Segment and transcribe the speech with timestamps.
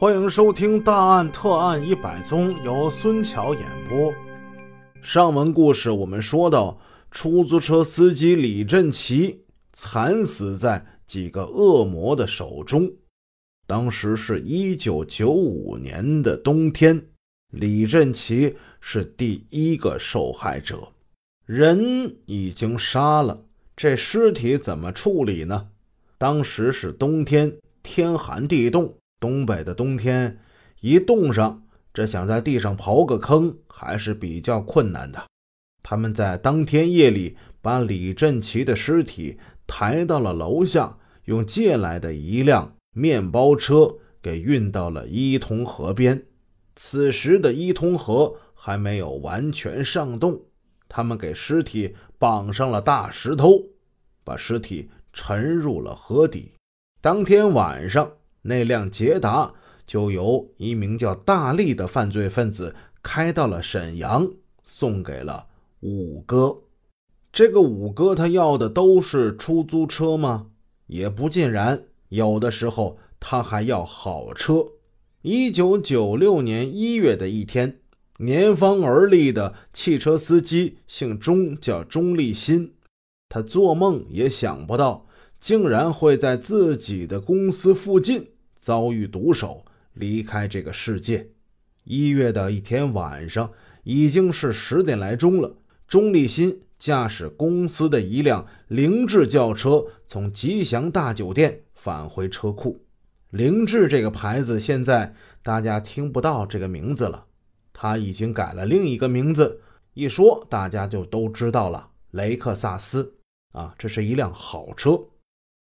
[0.00, 4.10] 欢迎收听《大案特案一百宗》，由孙桥演播。
[5.02, 6.80] 上文故事我们说到，
[7.10, 9.44] 出租车司机李振奇
[9.74, 12.90] 惨死在几个恶魔的手中。
[13.66, 17.08] 当时是一九九五年的冬天，
[17.50, 20.78] 李振奇是第一个受害者。
[21.44, 23.44] 人已经杀了，
[23.76, 25.68] 这尸体怎么处理呢？
[26.16, 28.94] 当时是冬天，天寒地冻。
[29.20, 30.40] 东北的冬天，
[30.80, 35.22] 一冻上，这想在地上刨个坑还是比较困难的。
[35.82, 46.24] 他们在当天夜里把李振奇的尸体抬到了楼下，用借来的一辆面包车给运到了伊通河边。
[46.74, 50.44] 此时的伊通河还没有完全上冻，
[50.88, 53.66] 他们给尸体绑上了大石头，
[54.24, 56.52] 把尸体沉入了河底。
[57.02, 58.12] 当天晚上。
[58.42, 59.52] 那辆捷达
[59.86, 64.30] 就由一名叫大力的犯罪分子开到了沈阳，
[64.64, 65.46] 送给了
[65.80, 66.62] 五哥。
[67.32, 70.46] 这个五哥他要的都是出租车吗？
[70.86, 74.66] 也不尽然，有的时候他还要好车。
[75.22, 77.80] 一九九六年一月的一天，
[78.18, 82.74] 年方而立的汽车司机姓钟，叫钟立新。
[83.28, 85.06] 他做梦也想不到。
[85.38, 88.29] 竟然会在自己的公司附近
[88.60, 91.30] 遭遇毒手，离开这个世界。
[91.84, 93.50] 一月的一天晚上，
[93.82, 95.56] 已经是十点来钟了。
[95.88, 102.84] 钟立新驾驶公司的一辆凌志轿车，从吉祥大酒店返回车库。
[103.30, 107.26] 凌志这个牌子现在大家听不到这个名字了，
[107.72, 109.62] 他已经改了另一个名字，
[109.94, 111.88] 一说大家就都知道了。
[112.10, 113.14] 雷克萨斯
[113.52, 115.00] 啊，这是一辆好车。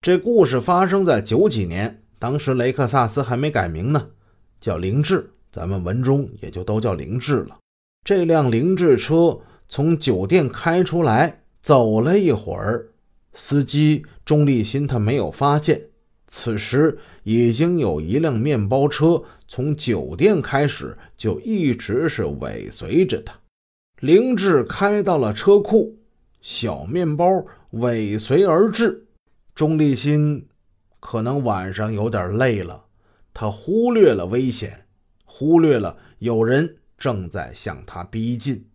[0.00, 4.10] 这故事发生在九几年，当时雷克萨斯还没改名呢，
[4.60, 7.56] 叫凌志，咱们文中也就都叫凌志了。
[8.04, 9.38] 这辆凌志车
[9.68, 12.88] 从酒店开出来，走了一会儿，
[13.34, 15.80] 司机钟立新他没有发现，
[16.26, 23.34] 此时已经有一辆面包车从酒店开始就一直是尾随着他。
[24.00, 25.96] 凌志开到了车库，
[26.40, 29.04] 小面包尾随而至。
[29.54, 30.46] 钟立新
[31.00, 32.84] 可能晚上有点累了，
[33.32, 34.86] 他忽略了危险，
[35.24, 38.68] 忽略了有人正在向他逼近。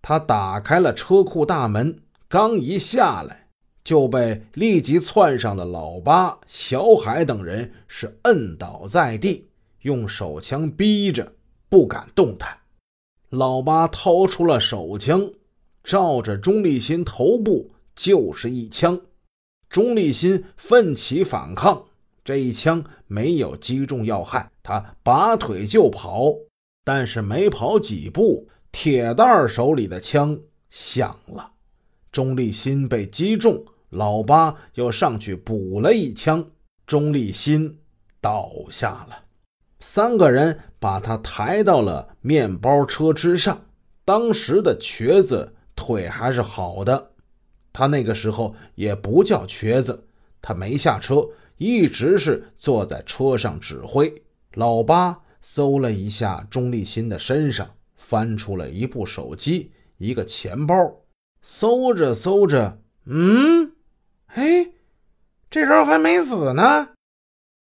[0.00, 1.98] 他打开了车库大门，
[2.28, 3.48] 刚一下来，
[3.82, 9.48] 就被立即窜上的老八、小海等人是摁倒在地，
[9.80, 11.32] 用手枪逼着，
[11.68, 12.56] 不敢动弹。
[13.30, 15.28] 老八掏出了手枪，
[15.82, 19.00] 照着钟立新头部就是一枪。
[19.74, 21.84] 钟立新奋起反抗，
[22.24, 26.32] 这一枪没有击中要害，他拔腿就跑，
[26.84, 30.38] 但是没跑几步，铁蛋儿手里的枪
[30.70, 31.50] 响了，
[32.12, 36.48] 钟立新被击中，老八又上去补了一枪，
[36.86, 37.76] 钟立新
[38.20, 39.24] 倒下了，
[39.80, 43.60] 三个人把他抬到了面包车之上，
[44.04, 47.10] 当时的瘸子腿还是好的。
[47.74, 50.06] 他那个时候也不叫瘸子，
[50.40, 54.22] 他没下车，一直是坐在车上指挥。
[54.52, 61.02] 老八搜了一下钟立新的身上，翻出了一部手机、一个钱包，
[61.42, 63.72] 搜着搜着，嗯，
[64.26, 64.70] 哎，
[65.50, 66.90] 这人还没死呢。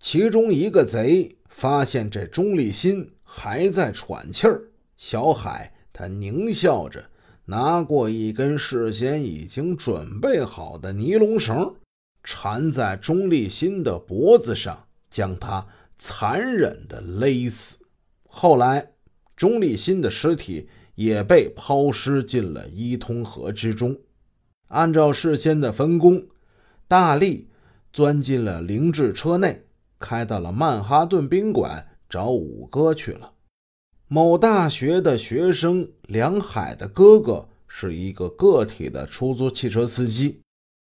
[0.00, 4.64] 其中一个贼发现这钟立新还在喘气儿，
[4.96, 7.04] 小海他狞笑着。
[7.44, 11.74] 拿过一根事先已经准备好的尼龙绳，
[12.22, 15.66] 缠在钟立新的脖子上，将他
[15.96, 17.78] 残忍地勒死。
[18.28, 18.92] 后来，
[19.36, 23.98] 钟立新的尸体也被抛尸进了伊通河之中。
[24.68, 26.24] 按照事先的分工，
[26.86, 27.50] 大力
[27.92, 29.66] 钻进了凌志车内，
[29.98, 33.32] 开到了曼哈顿宾馆找五哥去了。
[34.14, 40.42] 某大学的学生梁海的哥哥是一个个体的出租汽车司机，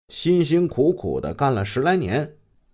[0.07, 2.33] 辛辛苦苦的干了十来年，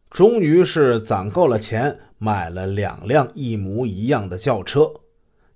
[0.10, 4.90] 终于是攒够了钱，买了两辆一模一样的轿车，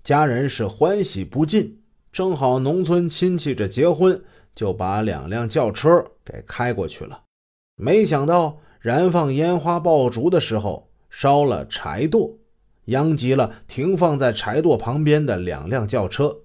[0.04, 1.82] 家人是欢喜不尽。
[2.12, 4.22] 正好农村亲戚这结婚，
[4.54, 7.24] 就把两辆轿车给开过去了。
[7.78, 12.34] 没想到燃放烟花爆竹的时候烧了柴垛。
[12.92, 16.38] 殃及了停放在柴垛旁边的两辆轿车，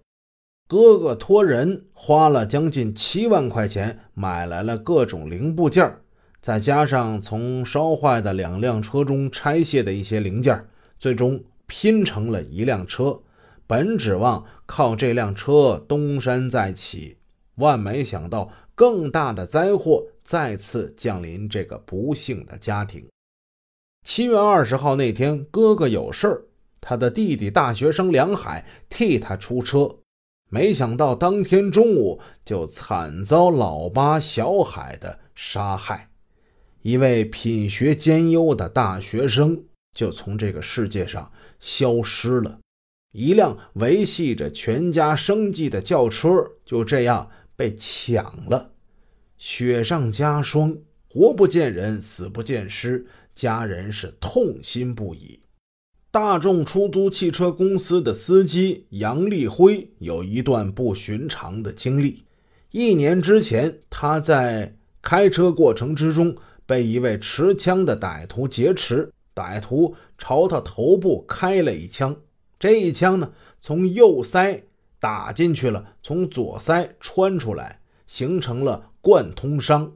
[0.67, 5.99] 哥哥托人花了将近七万块钱买来了各种零部件，
[6.41, 10.67] 再加上从烧坏的两辆车中拆卸的一些零件，
[10.99, 13.21] 最终拼成了一辆车，
[13.67, 17.19] 本指望靠这辆车东山再起，
[17.57, 23.05] 万没想到更大的灾祸再次降临这个不幸的家庭。
[24.09, 26.45] 七月二十号那天，哥哥有事儿，
[26.81, 29.97] 他的弟弟大学生梁海替他出车，
[30.49, 36.09] 没想到当天中午就惨遭老八小海的杀害。
[36.83, 39.61] 一位品学兼优的大学生
[39.93, 41.29] 就从这个世界上
[41.59, 42.61] 消失了，
[43.11, 46.29] 一辆维系着全家生计的轿车
[46.65, 48.71] 就这样被抢了，
[49.37, 50.79] 雪上加霜，
[51.11, 53.05] 活不见人，死不见尸，
[53.37, 55.39] 家人是痛心不已。
[56.11, 62.25] 大众出租汽车公司的司机杨立辉有一段不寻常的经历，
[62.73, 66.37] 一年之前，他在开车过程之中。
[66.69, 72.17] 被一位持枪的歹徒劫持，歹徒朝他头部开了一枪，
[72.59, 74.63] 这一枪呢，从右腮
[74.99, 77.79] 打进去了，从左腮穿出来，
[78.09, 79.93] 形成了贯通伤。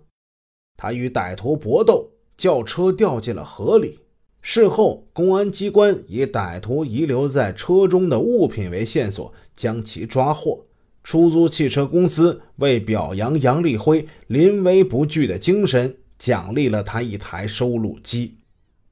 [0.77, 2.09] 他与歹徒搏斗，
[2.41, 3.99] 轿车掉进了河里。
[4.41, 10.65] 事后，公安机关以歹徒遗留在车中的物品为线索，将其抓获。
[11.05, 15.99] 出租汽车公司为表扬杨立辉临危不惧的精神。
[16.19, 18.37] 奖励了他一台收录机，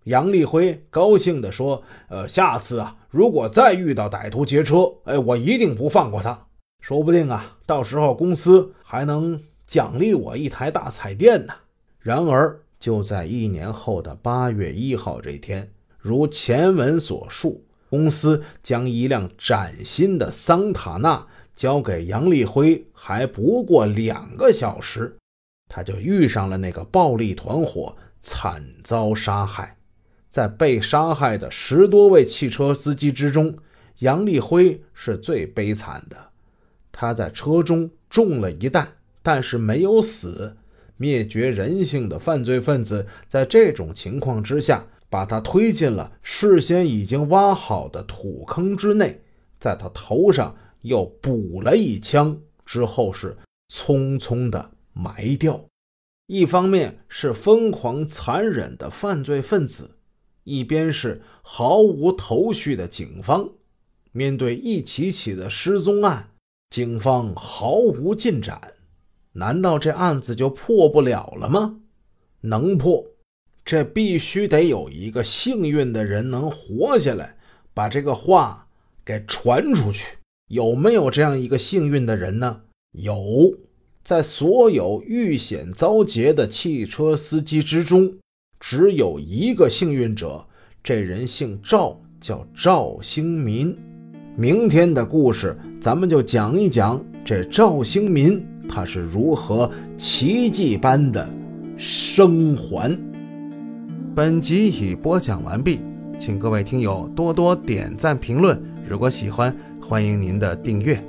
[0.04, 6.46] 杨立辉高兴地说：“呃，下次啊，如果再遇到歹徒劫车，哎，我一定不放过他。
[6.80, 11.52] 说不定啊，到时候公司还能奖励我一台大彩电呢。”
[12.00, 21.26] 然而，就在一年后的八月一号这天，如前文所述，公司将一辆崭新的桑塔纳
[21.56, 25.16] 交给杨立辉，还不过两个小时。
[25.68, 29.76] 他就遇上了那个暴力团伙，惨遭杀害。
[30.28, 33.56] 在被杀害的十多位汽车司机之中，
[33.98, 36.28] 杨立辉是最悲惨的。
[36.92, 40.56] 他在车中中了一弹，但是没有死。
[40.98, 49.22] 灭绝人性的犯罪分子在这种情况之下，把他推进了事先已经挖好的土坑之内，
[49.58, 53.34] 在他头上又补了一枪，之后是
[53.72, 54.72] 匆匆的。
[55.00, 55.64] 埋掉，
[56.26, 59.92] 一方面是疯狂残忍的犯罪分子，
[60.42, 63.48] 一边是毫无头绪的警方。
[64.10, 66.30] 面对一起起的失踪案，
[66.70, 68.60] 警方毫无进展，
[69.38, 71.76] 难道这案子就破不了了吗？
[72.40, 73.04] 能破，
[73.64, 77.36] 这必须得有一个幸运的人能活下来，
[77.72, 78.66] 把这个话
[79.04, 80.18] 给传出去。
[80.48, 82.62] 有没有这样一个幸运的人呢？
[82.92, 83.56] 有。
[84.02, 88.10] 在所有遇险遭劫的汽车司机之中，
[88.58, 90.46] 只有一个幸运者，
[90.82, 93.76] 这人姓赵，叫赵兴民。
[94.34, 101.28] 明天的故事，咱们就讲一讲这赵兴民他是如何奇迹般的
[101.76, 102.96] 生还。
[104.14, 105.80] 本集已播讲完毕，
[106.18, 108.60] 请各位听友多多点赞评论。
[108.86, 111.02] 如果喜欢，欢迎您的订阅。